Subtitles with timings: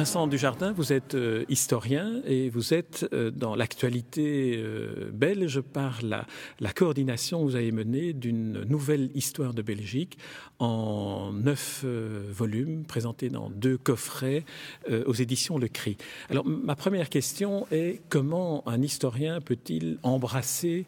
[0.00, 6.00] Vincent Dujardin, vous êtes euh, historien et vous êtes euh, dans l'actualité euh, belge par
[6.02, 6.24] la,
[6.72, 10.16] coordination que vous avez menée d'une nouvelle histoire de Belgique
[10.58, 14.46] en neuf volumes présentés dans deux coffrets
[14.88, 15.98] aux éditions Le Cri.
[16.30, 20.86] Alors ma première question est comment un historien peut-il embrasser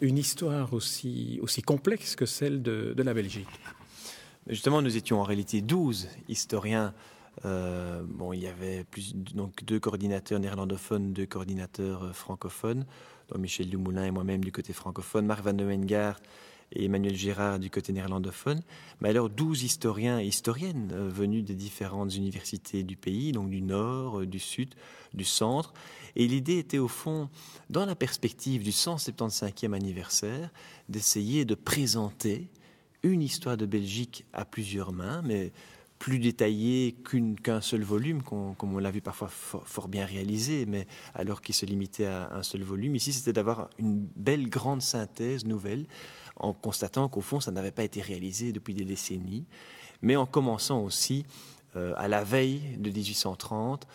[0.00, 3.48] une histoire aussi, complexe que celle de, de la Belgique?
[4.48, 6.94] Justement, nous étions en réalité douze historiens
[7.44, 8.84] euh, bon, il y avait
[9.34, 12.84] donc deux coordinateurs néerlandophones, deux coordinateurs euh, francophones,
[13.28, 15.64] donc Michel Dumoulin et moi-même du côté francophone, Marc Van de
[16.72, 18.60] et Emmanuel Girard du côté néerlandophone,
[19.00, 23.62] mais alors douze historiens et historiennes euh, venus des différentes universités du pays, donc du
[23.62, 24.74] nord, du sud,
[25.14, 25.72] du centre.
[26.16, 27.28] Et l'idée était au fond,
[27.70, 30.50] dans la perspective du 175e anniversaire,
[30.88, 32.48] d'essayer de présenter
[33.02, 35.52] une histoire de Belgique à plusieurs mains, mais
[36.00, 36.96] plus détaillé
[37.42, 41.66] qu'un seul volume, comme on l'a vu parfois fort, bien réalisé, mais alors qu'il se
[41.66, 42.96] limitait à un seul volume.
[42.96, 45.86] Ici, c'était d'avoir une belle grande synthèse nouvelle,
[46.36, 49.44] en constatant qu'au fond, ça n'avait pas été réalisé depuis des décennies,
[50.00, 51.26] mais en commençant aussi
[51.76, 53.86] euh, à la veille de 1830,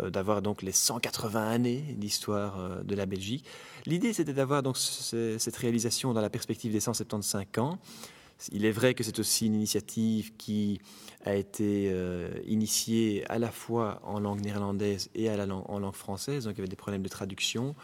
[0.00, 3.44] euh, d'avoir donc les 180 années d'histoire euh, de la Belgique.
[3.86, 7.78] L'idée, c'était d'avoir donc cette réalisation dans la perspective des 175 ans.
[8.50, 10.80] Il est vrai que c'est aussi une initiative qui
[11.24, 15.94] a été euh, initié à la fois en langue néerlandaise et à la en langue
[15.94, 17.76] française, donc il y avait des problèmes de traduction.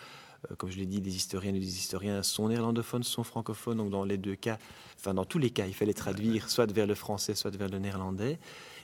[0.50, 3.90] Euh, comme je l'ai dit, des historiens et des historiens sont néerlandophones, sont francophones, donc
[3.90, 4.58] dans les deux cas,
[4.96, 7.78] enfin dans tous les cas, il fallait traduire soit vers le français, soit vers le
[7.78, 8.38] néerlandais.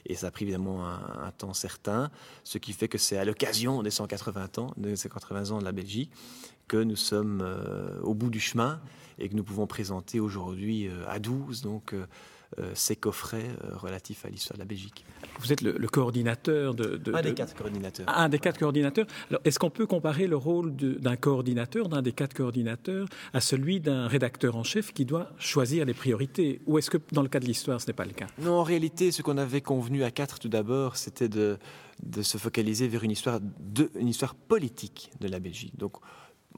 [0.06, 2.10] Et ça a pris évidemment un, temps certain,
[2.42, 5.72] ce qui fait que c'est à l'occasion des 180 ans, des 180 ans de la
[5.72, 6.10] Belgique
[6.68, 8.80] que nous sommes euh, au bout du chemin
[9.18, 11.94] et que nous pouvons présenter aujourd'hui à 12 donc
[12.60, 15.04] euh, ces coffrets euh, relatifs à l'histoire de la Belgique.
[15.40, 18.06] Vous êtes le, coordinateur de, Un des quatre coordinateurs.
[18.08, 19.06] Un des quatre coordinateurs.
[19.28, 23.80] Alors, est-ce qu'on peut comparer le rôle d'un coordinateur, d'un des quatre coordinateurs, à celui
[23.80, 26.60] d'un rédacteur en chef qui doit choisir les priorités?
[26.66, 28.28] Ou est-ce que dans le cas de l'histoire, ce n'est pas le cas?
[28.38, 31.58] Non, en réalité, ce qu'on avait convenu à quatre tout d'abord, c'était de,
[32.04, 35.76] de se focaliser vers une histoire, de, une histoire politique de la Belgique.
[35.76, 35.96] Donc,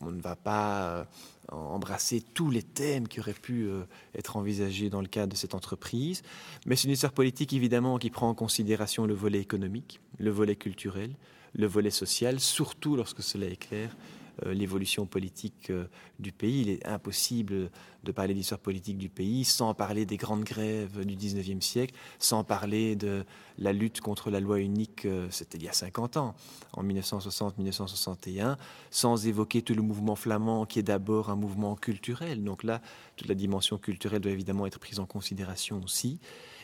[0.01, 1.05] on ne va pas euh,
[1.51, 3.85] embrasser tous les thèmes qui auraient pu euh,
[4.15, 6.23] être envisagés dans le cadre de cette entreprise,
[6.67, 10.57] mais c'est une histoire politique évidemment qui prend en considération le volet économique, le volet
[10.57, 11.15] culturel,
[11.55, 13.97] le volet social, surtout lorsque cela est clair
[14.45, 15.87] l'évolution politique euh,
[16.19, 16.63] du pays.
[16.63, 17.71] Il est impossible
[18.05, 22.45] de parler d'histoire politique du pays sans parler des grandes grèves du 19e siècle, sans
[22.45, 23.25] parler de
[23.59, 26.35] la lutte contre la loi unique, euh, c'était il y a 50 ans,
[26.73, 28.57] en 1960-1961,
[28.91, 32.45] sans évoquer tout le mouvement flamand qui est d'abord un mouvement culturel.
[32.45, 32.81] Donc là,
[33.17, 36.21] toute la dimension culturelle doit évidemment être prise en considération aussi.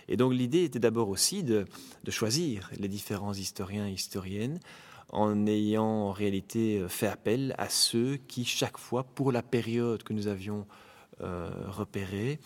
[0.08, 1.64] Et donc l'idée était d'abord aussi de,
[2.04, 4.58] de choisir les différents historiens et historiennes
[5.12, 10.02] en ayant en réalité euh, fait appel à ceux qui, chaque fois, pour la période
[10.02, 10.66] que nous avions
[11.20, 12.40] euh, repérée,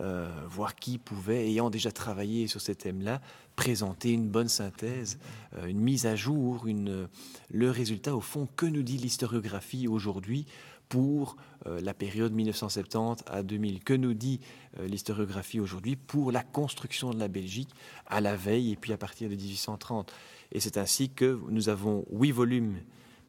[0.00, 3.20] euh, voir qui pouvait, ayant déjà travaillé sur ces thèmes-là,
[3.56, 5.18] présenter une bonne synthèse,
[5.66, 10.46] une mise à jour, le résultat, au fond, que nous dit l'historiographie aujourd'hui
[10.88, 11.36] pour
[11.66, 13.84] la période 1970 à 2000.
[13.84, 14.40] Que nous dit
[14.80, 17.70] l'historiographie aujourd'hui pour la construction de la Belgique
[18.06, 20.10] à la veille et puis à partir de 1830
[20.52, 22.78] et c'est ainsi que nous avons huit volumes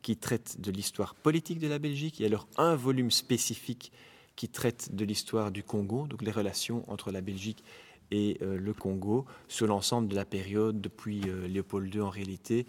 [0.01, 3.91] qui traitent de l'histoire politique de la Belgique et alors un volume spécifique
[4.35, 7.63] qui traite de l'histoire du Congo, donc les relations entre la Belgique
[8.11, 12.65] et euh, le Congo sur l'ensemble de la période depuis euh, Léopold II en réalité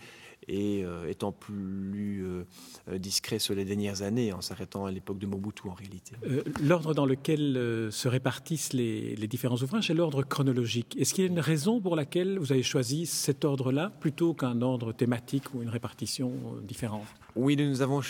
[0.48, 5.26] et euh, étant plus euh, discret sur les dernières années, en s'arrêtant à l'époque de
[5.26, 6.12] Mobutu en réalité.
[6.26, 10.96] Euh, l'ordre dans lequel se répartissent les, différents ouvrages est l'ordre chronologique.
[10.98, 14.60] Est-ce qu'il y a une raison pour laquelle vous avez choisi cet ordre-là plutôt qu'un
[14.62, 17.06] ordre thématique ou une répartition différente?
[17.34, 18.00] Oui, nous avons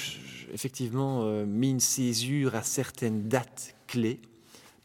[0.52, 4.20] effectivement mis une césure à certaines dates clés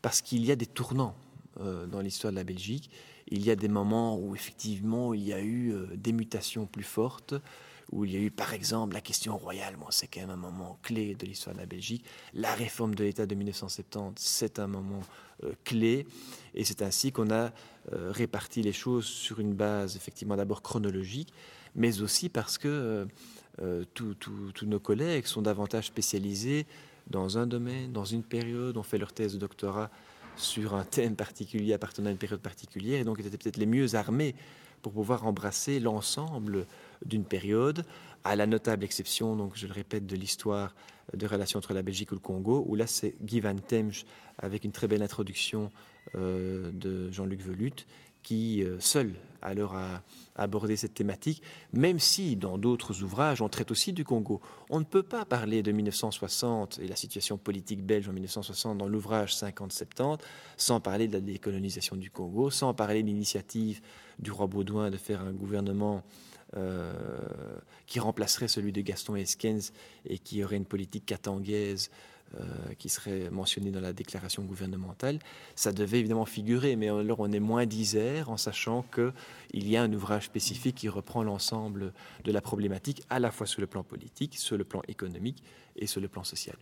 [0.02, 1.16] parce qu'il y a des tournants
[1.60, 2.92] dans l'histoire de la Belgique
[3.30, 6.84] il y a des moments où effectivement il y a eu euh, des mutations plus
[6.84, 7.34] fortes,
[7.92, 10.36] où il y a eu par exemple la question royale, bon, c'est quand même un
[10.36, 12.04] moment clé de l'histoire de la Belgique.
[12.34, 15.02] La réforme de l'État de 1970, c'est un moment
[15.44, 16.06] euh, clé,
[16.54, 17.52] et c'est ainsi qu'on a
[17.94, 21.34] euh, réparti les choses sur une base effectivement d'abord chronologique,
[21.76, 23.08] mais aussi parce que
[23.94, 24.16] tous
[24.66, 26.66] nos collègues sont davantage spécialisés
[27.10, 29.90] dans un domaine, dans une période, ont fait leur thèse de doctorat
[30.38, 33.66] sur un thème particulier appartenant à une période particulière, et donc ils étaient peut-être les
[33.66, 34.36] mieux armés
[34.81, 36.66] pour pouvoir embrasser l'ensemble
[37.06, 37.84] d'une période,
[38.24, 40.75] à la notable exception, donc je le répète, de l'histoire
[41.13, 44.06] de relations entre la Belgique et le Congo, où là c'est Guy Van Temge
[44.38, 45.72] avec une très belle introduction
[46.16, 47.86] euh, de Jean-Luc Velut
[48.28, 50.02] qui euh, seul alors a
[50.36, 51.42] abordé cette thématique,
[51.72, 54.42] même si dans d'autres ouvrages on traite aussi du Congo.
[54.70, 58.90] On ne peut pas parler de 1960 et la situation politique belge en 1960 dans
[58.90, 60.20] l'ouvrage 50-70
[60.58, 63.80] sans parler de la décolonisation du Congo, sans parler de l'initiative
[64.20, 66.04] du roi Baudouin de faire un gouvernement
[66.58, 66.94] euh,
[67.86, 69.72] qui remplacerait celui de Gaston Esquens
[70.04, 71.92] et qui aurait une politique katangaise
[72.40, 75.20] euh, qui serait mentionné dans la déclaration gouvernementale,
[75.56, 79.84] ça devait évidemment figurer, mais alors on est moins disert en sachant qu'il y a
[79.84, 81.94] un ouvrage spécifique qui reprend l'ensemble
[82.24, 85.42] de la problématique, à la fois sur le plan politique, sur le plan économique
[85.78, 86.58] et sur le plan social.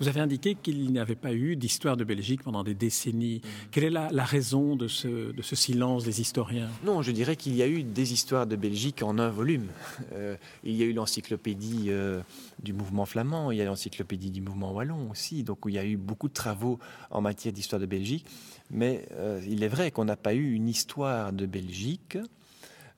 [0.00, 3.40] Vous avez indiqué qu'il n'y avait pas eu d'histoire de Belgique pendant des décennies.
[3.42, 3.48] Mm.
[3.70, 6.68] Quelle est la, raison de ce, de ce, silence des historiens?
[6.84, 9.68] Non, je dirais qu'il y a eu des histoires de Belgique en un volume.
[10.12, 12.20] Euh, il y a eu l'encyclopédie euh,
[12.62, 15.84] du mouvement flamand, il y a l'encyclopédie du mouvement wallon aussi, donc il y a
[15.84, 16.78] eu beaucoup de travaux
[17.10, 18.26] en matière d'histoire de Belgique.
[18.70, 22.18] Mais euh, il est vrai qu'on n'a pas eu une histoire de Belgique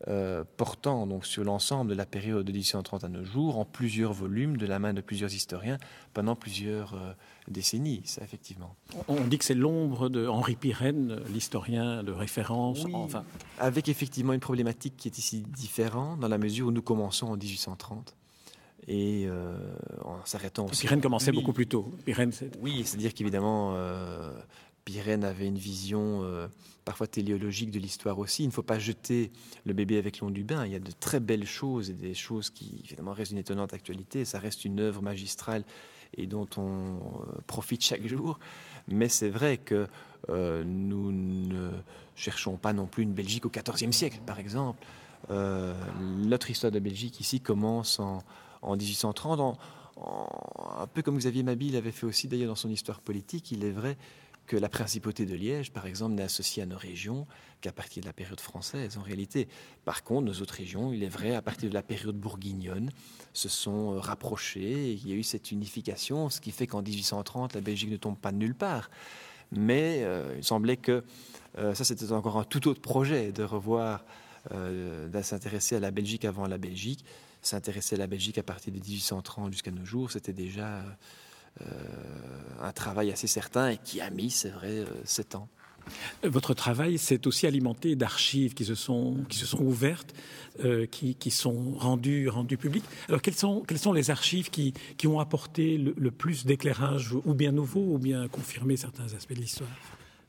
[0.07, 4.13] euh, portant donc sur l'ensemble de la période de 1830 à nos jours, en plusieurs
[4.13, 5.77] volumes, de la main de plusieurs historiens,
[6.15, 7.13] pendant plusieurs euh,
[7.49, 8.77] décennies, ça effectivement.
[9.09, 12.87] On dit que c'est l'ombre de Henri Pirenne, l'historien de référence.
[12.93, 13.25] enfin.
[13.59, 17.37] Avec effectivement une problématique qui est ici différente, dans la mesure où nous commençons en
[17.37, 18.15] 1830
[18.87, 19.59] et euh,
[20.05, 20.83] en s'arrêtant aussi.
[20.83, 21.93] Pirenne commençait beaucoup plus tôt.
[22.05, 22.31] Pirenne,
[22.61, 23.75] oui, c'est-à-dire qu'évidemment,
[24.89, 26.49] Pirenne avait une vision euh,
[26.87, 28.45] parfois téléologique de l'histoire aussi.
[28.45, 29.31] Il ne faut pas jeter
[29.67, 30.65] le bébé avec l'eau du bain.
[30.65, 33.75] Il y a de très belles choses et des choses qui évidemment restent une étonnante
[33.75, 34.25] actualité.
[34.25, 35.63] Ça reste une œuvre magistrale
[36.17, 38.39] et dont on euh, profite chaque jour.
[38.89, 39.87] Mais c'est vrai que
[40.31, 41.71] euh, nous ne
[42.17, 44.83] cherchons pas non plus une Belgique au XIVe siècle, par exemple.
[45.29, 48.23] notre histoire de Belgique ici commence en,
[48.63, 49.59] 1830,
[49.99, 53.53] un peu comme Xavier Mabille avait fait aussi d'ailleurs dans son histoire politique.
[53.53, 53.99] Il est vrai
[54.49, 57.27] que la principauté de Liège, par exemple, n'est associée à nos régions
[57.61, 59.47] qu'à partir de la période française, en réalité.
[59.85, 62.91] Par contre, nos autres régions, il est vrai, à partir de la période bourguignonne,
[63.35, 64.93] se sont euh, rapprochées.
[64.93, 68.17] il y a eu cette unification, ce qui fait qu'en 1830, la Belgique ne tombe
[68.17, 68.91] pas de nulle part.
[69.53, 71.05] Mais euh, il semblait que
[71.59, 74.05] euh, ça, c'était encore un tout autre projet de revoir,
[74.51, 77.05] de s'intéresser à la Belgique avant la Belgique.
[77.43, 80.83] S'intéresser à la Belgique à partir de 1830 jusqu'à nos jours, c'était déjà
[81.61, 81.65] euh,
[82.63, 85.49] un travail assez certain et qui a mis, c'est vrai, euh, sept ans.
[86.23, 90.15] Votre travail s'est aussi alimenté d'archives qui se sont, qui se sont ouvertes,
[90.65, 92.85] euh, qui, qui, sont rendues, rendues publiques.
[93.09, 97.35] Alors, quelles sont, quelles sont les archives qui, qui ont apporté le, plus d'éclairage, ou
[97.35, 99.71] bien nouveau, ou bien confirmé certains aspects de l'histoire?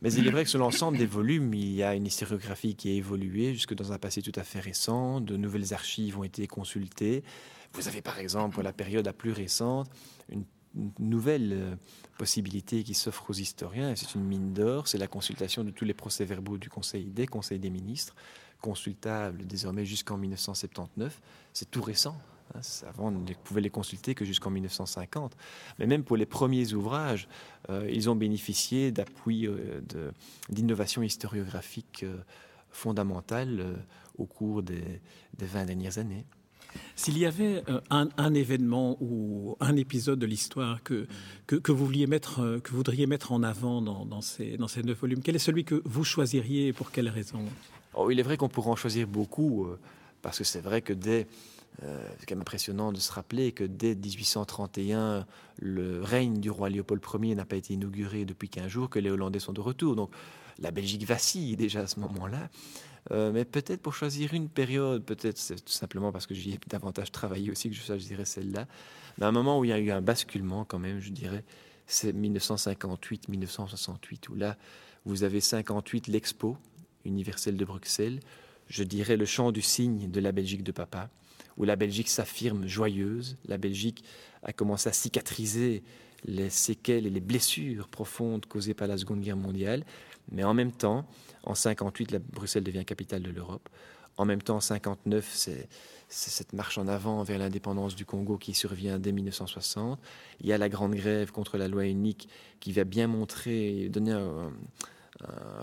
[0.02, 2.90] Mais il est vrai que sur l'ensemble des volumes, il y a une historiographie qui
[2.90, 5.20] a évolué jusque dans un passé tout à fait récent.
[5.20, 7.22] De nouvelles archives ont été consultées.
[7.74, 9.90] Vous avez par exemple, la période la plus récente,
[10.30, 10.46] une
[11.00, 11.76] nouvelle euh,
[12.18, 15.94] possibilité qui s'offre aux historiens, c'est une mine d'or, c'est la consultation de tous les
[15.94, 18.16] procès-verbaux du Conseil des Conseils des ministres,
[18.62, 21.22] consultables désormais jusqu'en 1979.
[21.54, 22.18] C'est tout récent.
[22.56, 25.38] Hein, avant, on ne pouvait les consulter que jusqu'en 1950.
[25.78, 27.28] Mais même pour les premiers ouvrages,
[27.70, 29.82] euh, ils ont bénéficié d'appui euh,
[30.50, 32.06] d'innovations historiographiques
[32.72, 33.78] fondamentales
[34.18, 35.02] au cours des,
[35.38, 36.26] des 20 dernières années.
[37.00, 41.08] S'il y avait euh, un, événement ou un épisode de l'histoire que,
[41.48, 45.00] que, vous vouliez mettre, euh, que voudriez mettre en avant dans, ces, dans ces neuf
[45.00, 47.40] volumes, quel est celui que vous choisiriez et pour quelle raison?
[47.94, 49.80] Oh, Il est vrai qu'on pourrait en choisir beaucoup, euh,
[50.22, 51.28] parce que c'est vrai que dès...
[52.20, 55.26] c'est impressionnant de se rappeler que dès 1831,
[55.62, 59.10] le règne du roi Léopold Ier n'a pas été inauguré depuis 15 jours, que les
[59.10, 59.96] Hollandais sont de retour.
[59.96, 60.12] Donc
[60.62, 62.50] la Belgique vacille déjà à ce moment-là.
[63.12, 66.60] Euh, mais peut-être pour choisir une période, peut-être c'est tout simplement parce que j'y ai
[66.68, 68.68] davantage travaillé aussi que je choisirais celle-là.
[69.18, 71.44] Mais un moment où il y a eu un basculement quand même, je dirais,
[71.88, 74.58] c'est 1958-1968, où là,
[75.06, 76.58] vous avez 58 l'Expo
[77.06, 78.20] universelle de Bruxelles,
[78.68, 81.10] je dirais le chant du cygne de la Belgique de papa,
[81.58, 84.04] où la Belgique s'affirme joyeuse, la Belgique
[84.44, 85.82] a commencé à cicatriser
[86.26, 89.86] les séquelles et les blessures profondes causées par la Seconde Guerre mondiale,
[90.32, 91.06] mais en même temps,
[91.44, 93.70] en 58, la Bruxelles devient capitale de l'Europe.
[94.18, 95.70] En même temps, en 59, c'est
[96.10, 100.00] cette marche en avant vers l'indépendance du Congo qui survient dès 1960.
[100.42, 102.28] Il y a la grande grève contre la loi unique
[102.60, 104.52] qui va bien montrer, donner un,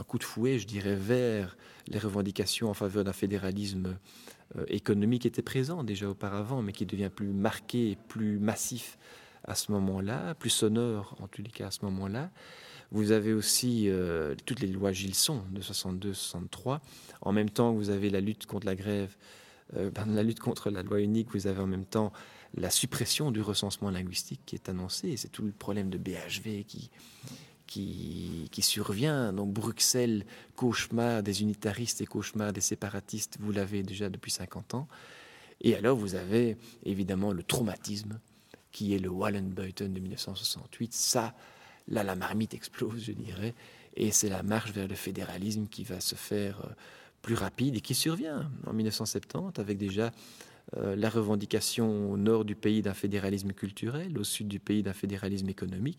[0.04, 1.56] coup de fouet, je dirais, vers
[1.88, 3.98] les revendications en faveur d'un fédéralisme
[4.56, 8.98] euh, économique qui était présent déjà auparavant, mais qui devient plus marqué, plus massif
[9.44, 12.30] à ce moment-là, plus sonore en tous les cas à ce moment-là.
[12.92, 16.80] Vous avez aussi euh, toutes les lois Gilson de 62-63.
[17.20, 19.16] En même temps, vous avez la lutte contre la grève
[19.72, 22.12] dans la lutte contre la loi unique, vous avez en même temps
[22.54, 25.16] la suppression du recensement linguistique qui est annoncée.
[25.16, 26.64] C'est tout le problème de BHV
[27.66, 29.32] qui, survient.
[29.32, 30.24] Donc Bruxelles,
[30.54, 34.88] cauchemar des unitaristes et cauchemar des séparatistes, vous l'avez déjà depuis 50 ans.
[35.60, 38.20] Et alors vous avez évidemment le traumatisme
[38.72, 40.92] qui est le Wallenbeuten de 1968.
[40.92, 41.34] Ça,
[41.88, 43.54] là, la marmite explose, je dirais.
[43.96, 46.70] Et c'est la marche vers le fédéralisme qui va se faire euh,
[47.22, 50.12] plus rapide et qui survient en 1970 avec déjà
[50.76, 54.92] euh, la revendication au nord du pays d'un fédéralisme culturel, au sud du pays d'un
[54.92, 55.98] fédéralisme économique.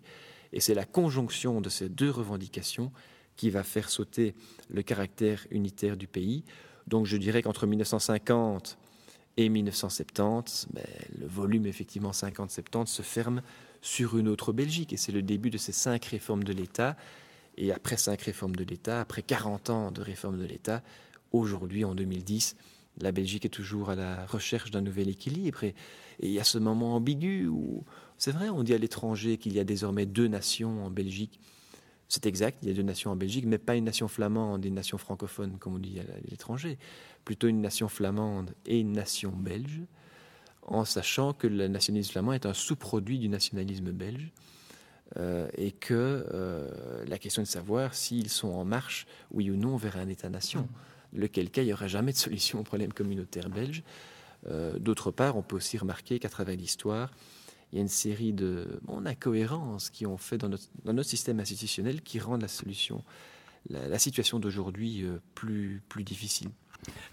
[0.53, 2.91] Et c'est la conjonction de ces deux revendications
[3.35, 4.35] qui va faire sauter
[4.69, 6.43] le caractère unitaire du pays.
[6.87, 8.77] Donc je dirais qu'entre 1950
[9.37, 10.83] et 1970, ben,
[11.19, 13.41] le volume effectivement 50-70 se ferme
[13.81, 14.93] sur une autre Belgique.
[14.93, 16.97] Et c'est le début de ces cinq réformes de l'État.
[17.57, 20.83] Et après cinq réformes de l'État, après 40 ans de réformes de l'État,
[21.31, 22.55] aujourd'hui, en 2010,
[22.99, 25.63] la Belgique est toujours à la recherche d'un nouvel équilibre.
[25.63, 25.75] Et,
[26.19, 27.83] il y a ce moment ambigu où,
[28.17, 31.39] c'est vrai, on dit à l'étranger qu'il y a désormais deux nations en Belgique.
[32.09, 34.69] C'est exact, il y a deux nations en Belgique, mais pas une nation flamande et
[34.69, 36.77] une nation francophone, comme on dit à l'étranger.
[37.25, 39.81] Plutôt une nation flamande et une nation belge,
[40.61, 44.31] en sachant que le nationalisme flamand est un sous-produit du nationalisme belge.
[45.15, 49.55] Euh, et que euh, la question est de savoir s'ils sont en marche, oui ou
[49.55, 50.67] non, vers un État-nation
[51.13, 53.83] lequel cas il n'y aura jamais de solution au problème communautaire belge.
[54.49, 57.11] Euh, d'autre part, on peut aussi remarquer qu'à travers l'histoire,
[57.71, 61.09] il y a une série de bon, incohérences qui ont fait dans notre, dans notre,
[61.09, 63.03] système institutionnel qui rendent la solution,
[63.69, 66.49] la, situation d'aujourd'hui euh, plus, plus difficile.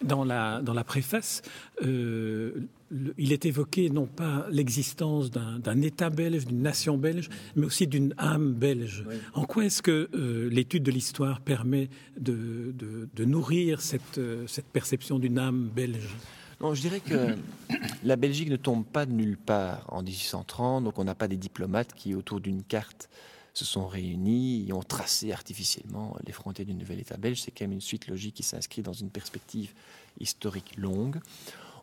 [0.04, 1.42] Dans la, dans la préface,
[1.82, 2.68] euh,
[3.16, 8.14] il est évoqué non pas l'existence d'un État belge, d'une nation belge, mais aussi d'une
[8.18, 9.04] âme belge.
[9.32, 11.88] En quoi est-ce que euh, l'étude de l'histoire permet
[12.20, 16.14] de, de, nourrir cette, cette perception d'une âme belge?
[16.61, 17.37] Non, je dirais que
[18.04, 21.37] la Belgique ne tombe pas de nulle part en 1830, donc on n'a pas des
[21.37, 23.08] diplomates qui, autour d'une carte,
[23.54, 27.40] se sont réunis et ont tracé artificiellement les frontières du nouvel État belge.
[27.40, 29.73] C'est quand même une suite logique qui s'inscrit dans une perspective
[30.18, 31.20] historique longue.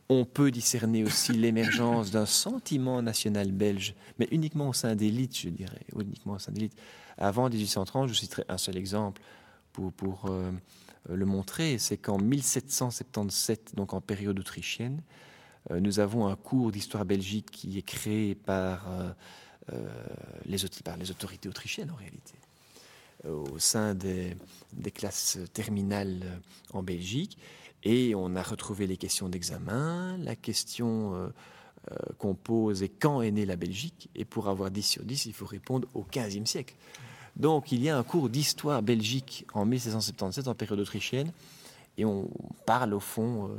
[0.10, 5.50] On peut discerner aussi l'émergence d'un sentiment national belge, mais uniquement au sein d'élites, je
[5.50, 6.78] dirais, uniquement au sein d'élites.
[7.18, 9.22] Avant 1830, je citerai un seul exemple
[9.72, 10.52] pour, pour euh,
[11.10, 15.02] le montrer, c'est qu'en 1777, donc en période autrichienne,
[15.72, 19.12] euh, nous avons un cours d'histoire belgique qui est créé par euh,
[19.74, 19.90] euh,
[20.46, 22.34] les, autorités autrichiennes en réalité,
[23.26, 24.36] euh, au sein des,
[24.94, 26.38] classes terminales euh,
[26.74, 27.38] en Belgique.
[27.84, 31.32] Et on a retrouvé les questions d'examen, la question
[32.20, 35.34] qu'on pose est quand est née la Belgique Et pour avoir 10 sur 10, il
[35.34, 36.76] faut répondre au 15e siècle.
[37.36, 41.32] Donc il y a un cours d'histoire belgique en 1777 en période autrichienne
[41.98, 42.30] et on
[42.66, 43.50] parle au fond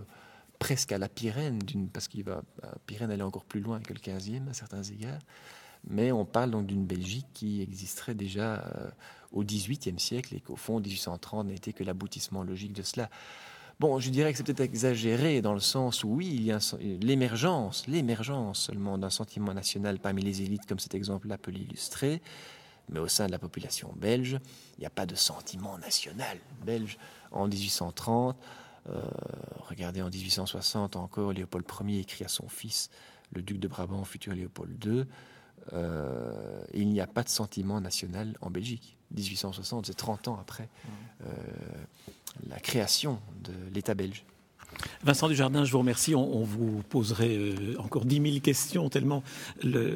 [0.58, 1.58] presque à la Pyrène,
[1.92, 2.42] parce qu'il va
[2.86, 5.18] Pyrène aller encore plus loin que le 15e à certains égards
[5.88, 8.90] mais on parle donc d'une Belgique qui existerait déjà euh,
[9.32, 13.10] au XVIIIe siècle et qu'au fond 1830 n'était que l'aboutissement logique de cela.
[13.80, 16.58] Bon, je dirais que c'est peut-être exagéré dans le sens où oui, il y a
[17.00, 22.22] l'émergence, l'émergence seulement d'un sentiment national parmi les élites, comme cet exemple-là peut l'illustrer,
[22.88, 24.38] mais au sein de la population belge,
[24.76, 26.98] il n'y a pas de sentiment national belge
[27.30, 28.36] en 1830.
[28.88, 29.00] Euh,
[29.68, 32.90] regardez, en 1860 encore, Léopold Ier écrit à son fils,
[33.32, 35.04] le duc de Brabant, futur Léopold II,
[35.72, 38.96] euh, il n'y a pas de sentiment national en Belgique.
[39.14, 40.68] 1860, c'est 30 ans après
[41.24, 41.26] euh,
[42.48, 44.24] la création de l'État belge.
[45.04, 46.14] Vincent Dujardin, je vous remercie.
[46.14, 49.22] On, vous poserait euh, encore 10 000 questions, tellement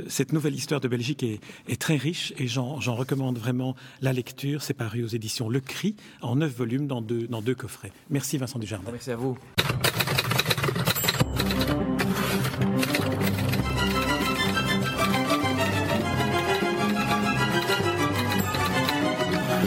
[0.09, 4.62] cette nouvelle histoire de Belgique est, très riche et j'en recommande vraiment la lecture.
[4.62, 7.92] C'est paru aux éditions Le Cri en neuf volumes dans deux, dans deux coffrets.
[8.11, 8.90] Merci Vincent Dujardin.
[8.90, 9.37] Merci à vous.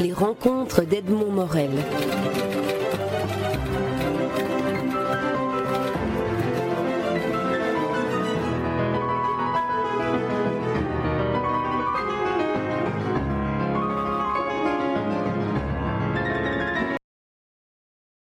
[0.01, 1.72] Les rencontres d'Edmond Morel.